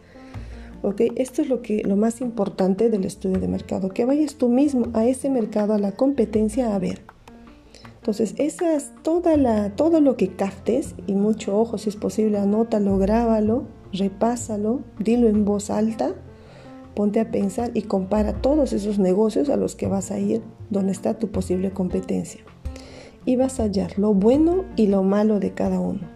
¿Ok? 0.84 1.02
Esto 1.16 1.42
es 1.42 1.50
lo, 1.50 1.64
que, 1.64 1.82
lo 1.84 1.96
más 1.96 2.22
importante 2.22 2.92
del 2.92 3.06
estudio 3.06 3.40
de 3.40 3.48
mercado, 3.48 3.90
que 3.90 4.06
vayas 4.06 4.36
tú 4.36 4.50
mismo 4.50 4.90
a 4.94 5.06
ese 5.06 5.32
mercado, 5.32 5.74
a 5.74 5.80
la 5.80 5.94
competencia, 5.94 6.76
a 6.76 6.78
ver. 6.78 7.02
Entonces, 7.96 8.36
esas, 8.38 8.92
toda 9.02 9.36
la, 9.36 9.72
todo 9.72 10.00
lo 10.00 10.16
que 10.16 10.28
captes, 10.28 10.94
y 11.08 11.14
mucho 11.16 11.58
ojo 11.58 11.80
si 11.80 11.90
es 11.90 11.96
posible, 11.96 12.38
anótalo, 12.38 13.00
grábalo, 13.00 13.64
repásalo, 13.92 14.82
dilo 15.00 15.28
en 15.28 15.44
voz 15.44 15.72
alta, 15.72 16.14
ponte 16.96 17.20
a 17.20 17.32
pensar 17.32 17.72
y 17.74 17.84
compara 17.84 18.42
todos 18.42 18.74
esos 18.74 19.00
negocios 19.00 19.50
a 19.50 19.58
los 19.58 19.76
que 19.76 19.88
vas 19.88 20.12
a 20.12 20.20
ir, 20.20 20.42
donde 20.70 20.92
está 20.92 21.16
tu 21.16 21.30
posible 21.30 21.72
competencia. 21.72 22.42
Y 23.26 23.36
vas 23.36 23.60
a 23.60 23.64
hallar 23.64 23.98
lo 24.00 24.14
bueno 24.14 24.66
y 24.76 24.88
lo 24.88 25.04
malo 25.04 25.40
de 25.40 25.52
cada 25.52 25.80
uno 25.80 26.16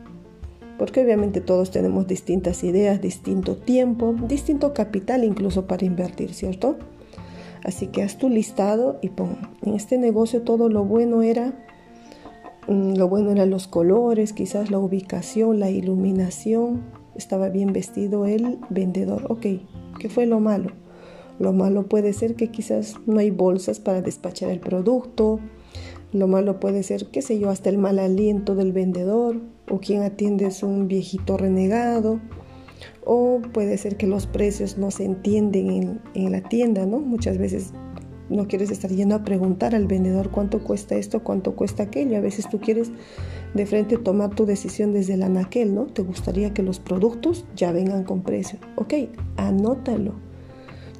porque 0.79 1.03
obviamente 1.03 1.41
todos 1.41 1.71
tenemos 1.71 2.07
distintas 2.07 2.63
ideas, 2.63 3.01
distinto 3.01 3.57
tiempo, 3.57 4.15
distinto 4.27 4.73
capital 4.73 5.25
incluso 5.25 5.67
para 5.67 5.85
invertir, 5.85 6.33
¿cierto? 6.33 6.77
Así 7.65 7.87
que 7.87 8.01
haz 8.01 8.17
tu 8.17 8.29
listado 8.29 8.97
y 9.01 9.09
pon, 9.09 9.37
en 9.61 9.73
este 9.73 9.97
negocio 9.97 10.41
todo 10.41 10.69
lo 10.69 10.85
bueno 10.85 11.21
era, 11.21 11.53
mm, 12.69 12.93
lo 12.93 13.09
bueno 13.09 13.31
eran 13.31 13.49
los 13.49 13.67
colores, 13.67 14.31
quizás 14.31 14.71
la 14.71 14.79
ubicación, 14.79 15.59
la 15.59 15.69
iluminación, 15.69 16.83
estaba 17.13 17.49
bien 17.49 17.73
vestido 17.73 18.25
el 18.25 18.59
vendedor, 18.69 19.25
ok, 19.29 19.45
¿qué 19.99 20.09
fue 20.09 20.25
lo 20.25 20.39
malo? 20.39 20.71
Lo 21.37 21.53
malo 21.53 21.87
puede 21.87 22.13
ser 22.13 22.35
que 22.35 22.49
quizás 22.49 22.95
no 23.05 23.19
hay 23.19 23.29
bolsas 23.29 23.79
para 23.79 24.01
despachar 24.01 24.49
el 24.49 24.59
producto, 24.59 25.39
lo 26.11 26.27
malo 26.27 26.59
puede 26.59 26.81
ser, 26.81 27.05
qué 27.07 27.21
sé 27.21 27.37
yo, 27.37 27.49
hasta 27.49 27.69
el 27.69 27.77
mal 27.77 27.99
aliento 27.99 28.55
del 28.55 28.73
vendedor 28.73 29.39
o 29.69 29.79
quien 29.79 30.01
atiende 30.01 30.47
es 30.47 30.63
un 30.63 30.87
viejito 30.87 31.37
renegado 31.37 32.19
o 33.05 33.41
puede 33.53 33.77
ser 33.77 33.97
que 33.97 34.07
los 34.07 34.27
precios 34.27 34.77
no 34.77 34.91
se 34.91 35.05
entienden 35.05 36.01
en, 36.13 36.31
la 36.31 36.41
tienda, 36.41 36.85
¿no? 36.85 36.99
Muchas 36.99 37.37
veces 37.37 37.73
no 38.29 38.47
quieres 38.47 38.69
estar 38.69 38.91
yendo 38.91 39.15
a 39.15 39.23
preguntar 39.23 39.73
al 39.75 39.87
vendedor 39.87 40.29
cuánto 40.29 40.63
cuesta 40.63 40.95
esto, 40.95 41.23
cuánto 41.23 41.55
cuesta 41.55 41.83
aquello. 41.83 42.17
A 42.17 42.21
veces 42.21 42.47
tú 42.49 42.59
quieres 42.59 42.91
de 43.53 43.65
frente 43.65 43.97
tomar 43.97 44.35
tu 44.35 44.45
decisión 44.45 44.93
desde 44.93 45.15
el 45.15 45.23
anaquel, 45.23 45.73
¿no? 45.73 45.85
Te 45.87 46.01
gustaría 46.01 46.53
que 46.53 46.63
los 46.63 46.79
productos 46.79 47.45
ya 47.55 47.71
vengan 47.71 48.03
con 48.03 48.21
precio. 48.21 48.59
Ok, 48.75 48.93
anótalo. 49.37 50.13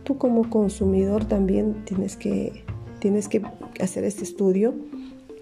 Tú 0.04 0.18
como 0.18 0.50
consumidor 0.50 1.26
también 1.26 1.86
tienes 1.86 2.16
que, 2.16 2.64
tienes 3.00 3.28
que 3.28 3.44
hacer 3.80 4.04
este 4.04 4.24
estudio 4.24 4.74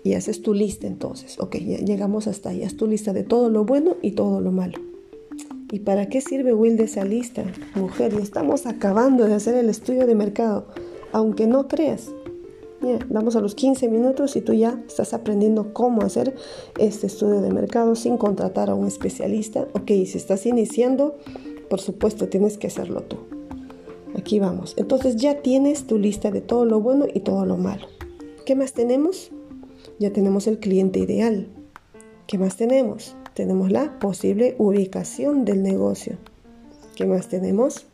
y 0.03 0.13
haces 0.13 0.41
tu 0.41 0.53
lista 0.53 0.87
entonces. 0.87 1.39
Ok, 1.39 1.57
ya 1.57 1.77
llegamos 1.77 2.27
hasta 2.27 2.49
ahí. 2.49 2.63
Haz 2.63 2.75
tu 2.75 2.87
lista 2.87 3.13
de 3.13 3.23
todo 3.23 3.49
lo 3.49 3.65
bueno 3.65 3.95
y 4.01 4.11
todo 4.11 4.41
lo 4.41 4.51
malo. 4.51 4.79
¿Y 5.71 5.79
para 5.79 6.07
qué 6.07 6.21
sirve 6.21 6.53
Will 6.53 6.77
de 6.77 6.85
esa 6.85 7.03
lista? 7.03 7.43
Mujer, 7.75 8.13
ya 8.13 8.23
estamos 8.23 8.65
acabando 8.65 9.25
de 9.25 9.33
hacer 9.33 9.55
el 9.55 9.69
estudio 9.69 10.07
de 10.07 10.15
mercado. 10.15 10.67
Aunque 11.11 11.45
no 11.47 11.67
creas. 11.67 12.09
Vamos 13.10 13.36
a 13.36 13.41
los 13.41 13.56
15 13.56 13.88
minutos 13.89 14.36
y 14.36 14.41
tú 14.41 14.53
ya 14.53 14.82
estás 14.88 15.13
aprendiendo 15.13 15.74
cómo 15.74 16.01
hacer 16.01 16.36
este 16.77 17.08
estudio 17.08 17.41
de 17.41 17.51
mercado 17.51 17.96
sin 17.96 18.17
contratar 18.17 18.70
a 18.70 18.75
un 18.75 18.88
especialista. 18.88 19.67
Ok, 19.74 19.88
si 19.88 20.17
estás 20.17 20.46
iniciando, 20.46 21.17
por 21.70 21.82
supuesto 21.82 22.27
tienes 22.27 22.58
que 22.58 22.67
hacerlo 22.67 23.01
tú. 23.03 23.17
Aquí 24.16 24.40
vamos. 24.40 24.74
Entonces 24.77 25.16
ya 25.16 25.42
tienes 25.42 25.85
tu 25.85 25.98
lista 25.98 26.31
de 26.31 26.42
todo 26.42 26.66
lo 26.66 26.79
bueno 26.81 27.05
y 27.14 27.20
todo 27.20 27.46
lo 27.46 27.57
malo. 27.57 27.88
¿Qué 28.46 28.55
más 28.55 28.74
tenemos? 28.74 29.31
Ya 30.00 30.11
tenemos 30.11 30.48
el 30.48 30.59
cliente 30.59 31.00
ideal. 31.00 31.48
¿Qué 32.27 32.38
más 32.38 32.57
tenemos? 32.57 33.16
Tenemos 33.33 33.72
la 33.72 34.00
posible 34.00 34.55
ubicación 34.57 35.46
del 35.46 35.64
negocio. 35.64 36.18
¿Qué 36.96 37.05
más 37.05 37.27
tenemos? 37.27 37.85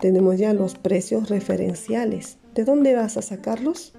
Tenemos 0.00 0.38
ya 0.38 0.52
los 0.52 0.74
precios 0.74 1.28
referenciales. 1.28 2.38
¿De 2.54 2.64
dónde 2.64 2.94
vas 2.94 3.16
a 3.16 3.22
sacarlos? 3.22 3.92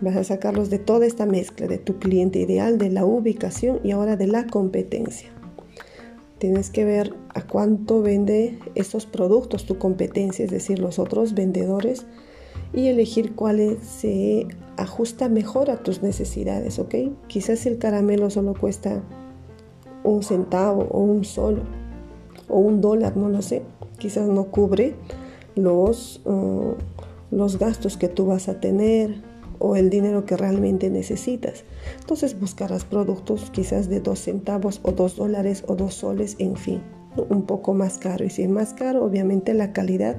Vas 0.00 0.16
a 0.16 0.24
sacarlos 0.24 0.68
de 0.68 0.78
toda 0.78 1.06
esta 1.06 1.24
mezcla, 1.24 1.66
de 1.66 1.78
tu 1.78 1.98
cliente 1.98 2.38
ideal, 2.38 2.76
de 2.76 2.90
la 2.90 3.06
ubicación 3.06 3.80
y 3.82 3.92
ahora 3.92 4.16
de 4.16 4.26
la 4.26 4.46
competencia. 4.46 5.30
Tienes 6.38 6.68
que 6.68 6.84
ver 6.84 7.14
a 7.34 7.46
cuánto 7.46 8.02
vende 8.02 8.58
esos 8.74 9.06
productos 9.06 9.64
tu 9.64 9.78
competencia, 9.78 10.44
es 10.44 10.50
decir, 10.50 10.78
los 10.80 10.98
otros 10.98 11.32
vendedores 11.32 12.04
y 12.74 12.88
elegir 12.88 13.34
cuál 13.34 13.78
se 13.80 14.46
ajusta 14.76 15.30
mejor 15.30 15.70
a 15.70 15.78
tus 15.78 16.02
necesidades, 16.02 16.78
¿ok? 16.78 16.94
Quizás 17.26 17.64
el 17.64 17.78
caramelo 17.78 18.28
solo 18.28 18.52
cuesta 18.52 19.02
un 20.04 20.22
centavo 20.22 20.88
o 20.90 21.00
un 21.00 21.24
sol 21.24 21.62
o 22.48 22.58
un 22.58 22.82
dólar, 22.82 23.16
no 23.16 23.30
lo 23.30 23.40
sé. 23.40 23.62
Quizás 23.98 24.28
no 24.28 24.50
cubre 24.50 24.94
los, 25.54 26.20
uh, 26.26 26.74
los 27.30 27.58
gastos 27.58 27.96
que 27.96 28.08
tú 28.08 28.26
vas 28.26 28.50
a 28.50 28.60
tener 28.60 29.22
o 29.58 29.76
el 29.76 29.90
dinero 29.90 30.24
que 30.24 30.36
realmente 30.36 30.90
necesitas. 30.90 31.64
Entonces 32.00 32.38
buscarás 32.38 32.84
productos 32.84 33.50
quizás 33.50 33.88
de 33.88 34.00
dos 34.00 34.20
centavos 34.20 34.80
o 34.82 34.92
dos 34.92 35.16
dólares 35.16 35.64
o 35.66 35.76
dos 35.76 35.94
soles, 35.94 36.36
en 36.38 36.56
fin, 36.56 36.82
un 37.28 37.46
poco 37.46 37.74
más 37.74 37.98
caro. 37.98 38.24
Y 38.24 38.30
si 38.30 38.42
es 38.42 38.48
más 38.48 38.74
caro, 38.74 39.04
obviamente 39.04 39.54
la 39.54 39.72
calidad 39.72 40.16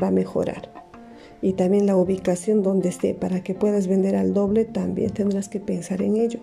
va 0.00 0.08
a 0.08 0.12
mejorar 0.12 0.80
y 1.42 1.54
también 1.54 1.86
la 1.86 1.96
ubicación 1.96 2.62
donde 2.62 2.88
esté 2.88 3.14
para 3.14 3.42
que 3.42 3.54
puedas 3.54 3.86
vender 3.86 4.16
al 4.16 4.34
doble, 4.34 4.64
también 4.64 5.10
tendrás 5.10 5.48
que 5.48 5.60
pensar 5.60 6.02
en 6.02 6.16
ello. 6.16 6.40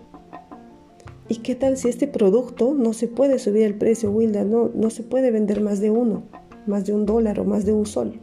¿Y 1.28 1.36
qué 1.36 1.54
tal 1.54 1.76
si 1.76 1.88
este 1.88 2.08
producto 2.08 2.74
no 2.74 2.92
se 2.92 3.06
puede 3.06 3.38
subir 3.38 3.62
el 3.62 3.74
precio, 3.74 4.10
Wilda? 4.10 4.44
No, 4.44 4.70
no 4.74 4.90
se 4.90 5.02
puede 5.02 5.30
vender 5.30 5.60
más 5.60 5.80
de 5.80 5.90
uno, 5.90 6.22
más 6.66 6.86
de 6.86 6.94
un 6.94 7.06
dólar 7.06 7.38
o 7.38 7.44
más 7.44 7.64
de 7.64 7.72
un 7.72 7.86
sol. 7.86 8.20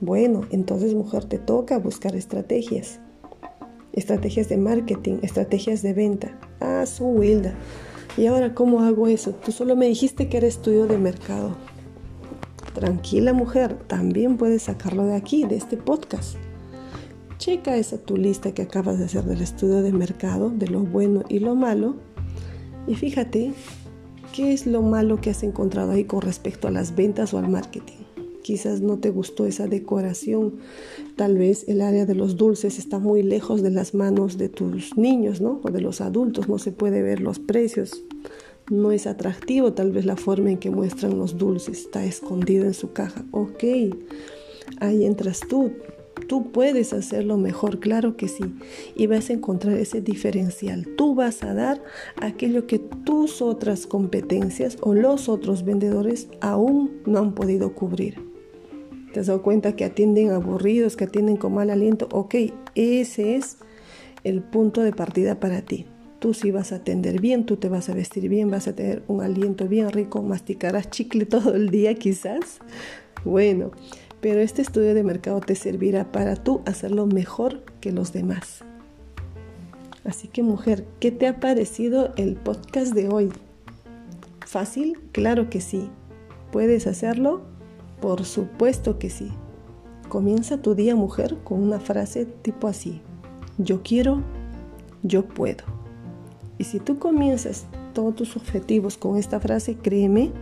Bueno, 0.00 0.42
entonces 0.50 0.94
mujer 0.94 1.24
te 1.24 1.38
toca 1.38 1.78
buscar 1.78 2.14
estrategias. 2.14 3.00
Estrategias 3.92 4.48
de 4.48 4.56
marketing, 4.56 5.18
estrategias 5.22 5.82
de 5.82 5.92
venta. 5.92 6.38
Ah, 6.60 6.84
su 6.86 7.06
Wilda. 7.06 7.54
¿Y 8.16 8.26
ahora 8.26 8.54
cómo 8.54 8.82
hago 8.82 9.06
eso? 9.08 9.32
Tú 9.32 9.52
solo 9.52 9.76
me 9.76 9.86
dijiste 9.86 10.28
que 10.28 10.38
era 10.38 10.46
estudio 10.46 10.86
de 10.86 10.98
mercado. 10.98 11.56
Tranquila 12.74 13.32
mujer, 13.32 13.74
también 13.86 14.36
puedes 14.36 14.62
sacarlo 14.62 15.04
de 15.04 15.16
aquí, 15.16 15.44
de 15.44 15.56
este 15.56 15.76
podcast. 15.76 16.36
Checa 17.38 17.76
esa 17.76 17.98
tu 17.98 18.16
lista 18.16 18.52
que 18.52 18.62
acabas 18.62 18.98
de 18.98 19.04
hacer 19.04 19.24
del 19.24 19.40
estudio 19.40 19.82
de 19.82 19.92
mercado, 19.92 20.50
de 20.50 20.66
lo 20.66 20.80
bueno 20.80 21.22
y 21.28 21.38
lo 21.38 21.54
malo, 21.54 21.96
y 22.88 22.94
fíjate 22.94 23.52
qué 24.32 24.52
es 24.52 24.66
lo 24.66 24.82
malo 24.82 25.20
que 25.20 25.30
has 25.30 25.42
encontrado 25.42 25.92
ahí 25.92 26.04
con 26.04 26.22
respecto 26.22 26.68
a 26.68 26.70
las 26.70 26.96
ventas 26.96 27.34
o 27.34 27.38
al 27.38 27.48
marketing. 27.48 27.97
Quizás 28.48 28.80
no 28.80 28.96
te 28.96 29.10
gustó 29.10 29.44
esa 29.44 29.66
decoración, 29.66 30.54
tal 31.16 31.36
vez 31.36 31.68
el 31.68 31.82
área 31.82 32.06
de 32.06 32.14
los 32.14 32.38
dulces 32.38 32.78
está 32.78 32.98
muy 32.98 33.22
lejos 33.22 33.62
de 33.62 33.70
las 33.70 33.92
manos 33.92 34.38
de 34.38 34.48
tus 34.48 34.96
niños, 34.96 35.42
¿no? 35.42 35.60
O 35.62 35.70
de 35.70 35.82
los 35.82 36.00
adultos, 36.00 36.48
no 36.48 36.58
se 36.58 36.72
puede 36.72 37.02
ver 37.02 37.20
los 37.20 37.38
precios 37.38 38.02
no 38.70 38.90
es 38.90 39.06
atractivo 39.06 39.74
tal 39.74 39.92
vez 39.92 40.06
la 40.06 40.16
forma 40.16 40.50
en 40.50 40.56
que 40.56 40.70
muestran 40.70 41.18
los 41.18 41.36
dulces, 41.36 41.80
está 41.80 42.06
escondido 42.06 42.64
en 42.64 42.72
su 42.72 42.92
caja. 42.92 43.22
Ok, 43.32 43.64
ahí 44.80 45.04
entras 45.04 45.40
tú. 45.46 45.72
Tú 46.26 46.50
puedes 46.50 46.94
hacerlo 46.94 47.36
mejor, 47.36 47.80
claro 47.80 48.16
que 48.16 48.28
sí. 48.28 48.44
Y 48.96 49.06
vas 49.08 49.28
a 49.28 49.34
encontrar 49.34 49.76
ese 49.76 50.00
diferencial. 50.00 50.86
Tú 50.96 51.14
vas 51.14 51.42
a 51.42 51.52
dar 51.52 51.82
aquello 52.16 52.66
que 52.66 52.78
tus 52.78 53.40
otras 53.40 53.86
competencias 53.86 54.78
o 54.80 54.94
los 54.94 55.28
otros 55.28 55.64
vendedores 55.64 56.28
aún 56.40 57.02
no 57.06 57.18
han 57.18 57.34
podido 57.34 57.74
cubrir. 57.74 58.27
¿Te 59.12 59.20
has 59.20 59.26
dado 59.26 59.42
cuenta 59.42 59.74
que 59.74 59.84
atienden 59.84 60.30
aburridos, 60.30 60.96
que 60.96 61.04
atienden 61.04 61.36
con 61.36 61.54
mal 61.54 61.70
aliento? 61.70 62.08
Ok, 62.12 62.34
ese 62.74 63.36
es 63.36 63.56
el 64.24 64.42
punto 64.42 64.82
de 64.82 64.92
partida 64.92 65.40
para 65.40 65.62
ti. 65.62 65.86
Tú 66.18 66.34
sí 66.34 66.50
vas 66.50 66.72
a 66.72 66.76
atender 66.76 67.20
bien, 67.20 67.46
tú 67.46 67.56
te 67.56 67.68
vas 67.68 67.88
a 67.88 67.94
vestir 67.94 68.28
bien, 68.28 68.50
vas 68.50 68.68
a 68.68 68.74
tener 68.74 69.02
un 69.06 69.22
aliento 69.22 69.66
bien 69.68 69.90
rico, 69.90 70.22
masticarás 70.22 70.90
chicle 70.90 71.26
todo 71.26 71.54
el 71.54 71.70
día 71.70 71.94
quizás. 71.94 72.58
Bueno, 73.24 73.70
pero 74.20 74.40
este 74.40 74.62
estudio 74.62 74.94
de 74.94 75.04
mercado 75.04 75.40
te 75.40 75.54
servirá 75.54 76.10
para 76.10 76.36
tú 76.36 76.60
hacerlo 76.66 77.06
mejor 77.06 77.62
que 77.80 77.92
los 77.92 78.12
demás. 78.12 78.64
Así 80.04 80.28
que 80.28 80.42
mujer, 80.42 80.84
¿qué 81.00 81.10
te 81.10 81.26
ha 81.26 81.40
parecido 81.40 82.12
el 82.16 82.34
podcast 82.34 82.94
de 82.94 83.08
hoy? 83.08 83.30
¿Fácil? 84.44 84.98
Claro 85.12 85.50
que 85.50 85.60
sí. 85.60 85.88
¿Puedes 86.50 86.86
hacerlo? 86.86 87.57
Por 88.00 88.24
supuesto 88.24 88.98
que 88.98 89.10
sí. 89.10 89.30
Comienza 90.08 90.62
tu 90.62 90.74
día 90.74 90.96
mujer 90.96 91.36
con 91.44 91.62
una 91.62 91.80
frase 91.80 92.24
tipo 92.24 92.68
así. 92.68 93.02
Yo 93.58 93.82
quiero, 93.82 94.22
yo 95.02 95.26
puedo. 95.26 95.64
Y 96.58 96.64
si 96.64 96.80
tú 96.80 96.98
comienzas 96.98 97.66
todos 97.92 98.14
tus 98.14 98.36
objetivos 98.36 98.96
con 98.96 99.16
esta 99.16 99.40
frase, 99.40 99.76
créeme 99.76 100.32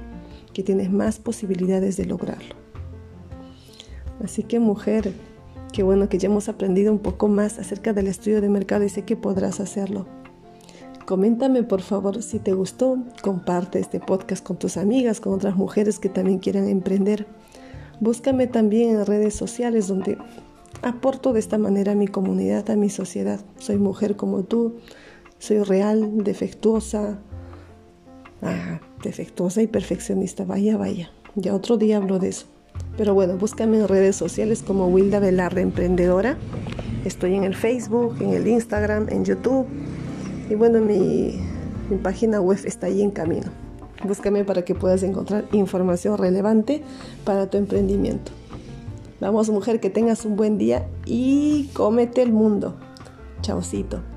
que 0.53 0.62
tienes 0.62 0.90
más 0.90 1.19
posibilidades 1.19 1.97
de 1.97 2.07
lograrlo. 2.07 2.55
Así 4.23 4.42
que 4.42 4.61
mujer, 4.61 5.12
qué 5.73 5.83
bueno 5.83 6.09
que 6.09 6.19
ya 6.19 6.29
hemos 6.29 6.49
aprendido 6.49 6.92
un 6.92 6.99
poco 6.99 7.29
más 7.29 7.59
acerca 7.59 7.92
del 7.92 8.07
estudio 8.07 8.40
de 8.40 8.49
mercado 8.49 8.85
y 8.85 8.88
sé 8.88 9.03
que 9.03 9.16
podrás 9.16 9.61
hacerlo. 9.61 10.07
Coméntame 11.07 11.62
por 11.62 11.83
favor 11.83 12.21
si 12.21 12.40
te 12.40 12.53
gustó, 12.53 12.99
comparte 13.23 13.79
este 13.79 14.01
podcast 14.01 14.45
con 14.45 14.59
tus 14.59 14.77
amigas, 14.77 15.21
con 15.21 15.35
otras 15.35 15.55
mujeres 15.55 16.01
que 16.01 16.09
también 16.09 16.40
quieran 16.40 16.69
emprender. 16.69 17.29
Búscame 18.01 18.49
también 18.49 18.90
en 18.90 19.07
redes 19.07 19.33
sociales 19.35 19.87
donde 19.87 20.19
aporto 20.83 21.33
de 21.33 21.38
esta 21.38 21.59
manera 21.59 21.92
a 21.92 21.95
mi 21.95 22.09
comunidad, 22.09 22.69
a 22.71 22.77
mi 22.77 22.90
sociedad. 22.90 23.38
Soy 23.59 23.79
mujer 23.79 24.16
como 24.16 24.42
tú, 24.42 24.79
soy 25.38 25.62
real, 25.62 26.25
defectuosa, 26.25 27.21
ah, 28.42 28.81
defectuosa 29.05 29.62
y 29.62 29.69
perfeccionista. 29.69 30.45
Vaya, 30.45 30.77
vaya. 30.77 31.12
Ya 31.37 31.55
otro 31.55 31.77
día 31.77 31.99
hablo 31.99 32.19
de 32.19 32.31
eso. 32.31 32.47
Pero 32.97 33.14
bueno, 33.14 33.37
búscame 33.37 33.79
en 33.79 33.87
redes 33.87 34.16
sociales 34.16 34.64
como 34.64 34.88
Wilda 34.88 35.21
Velarde 35.21 35.61
Emprendedora. 35.61 36.37
Estoy 37.05 37.37
en 37.37 37.45
el 37.45 37.55
Facebook, 37.55 38.16
en 38.21 38.31
el 38.31 38.49
Instagram, 38.49 39.07
en 39.09 39.25
YouTube 39.25 39.69
y 40.49 40.55
bueno, 40.55 40.81
mi, 40.81 41.41
página 42.03 42.41
web 42.41 42.59
está 42.65 42.87
ahí 42.87 43.03
en 43.03 43.11
camino. 43.11 43.47
Búscame 44.05 44.45
para 44.45 44.63
que 44.63 44.75
puedas 44.75 45.03
encontrar 45.03 45.45
información 45.53 46.19
relevante 46.19 46.83
para 47.25 47.49
tu 47.49 47.57
emprendimiento. 47.57 48.33
Vamos 49.21 49.49
mujer, 49.49 49.81
que 49.81 49.89
tengas 49.89 50.25
un 50.25 50.37
buen 50.37 50.59
día 50.59 50.87
y 51.07 51.71
cómete 51.73 52.23
el 52.23 52.33
mundo. 52.33 52.77
Chaucito. 53.41 54.16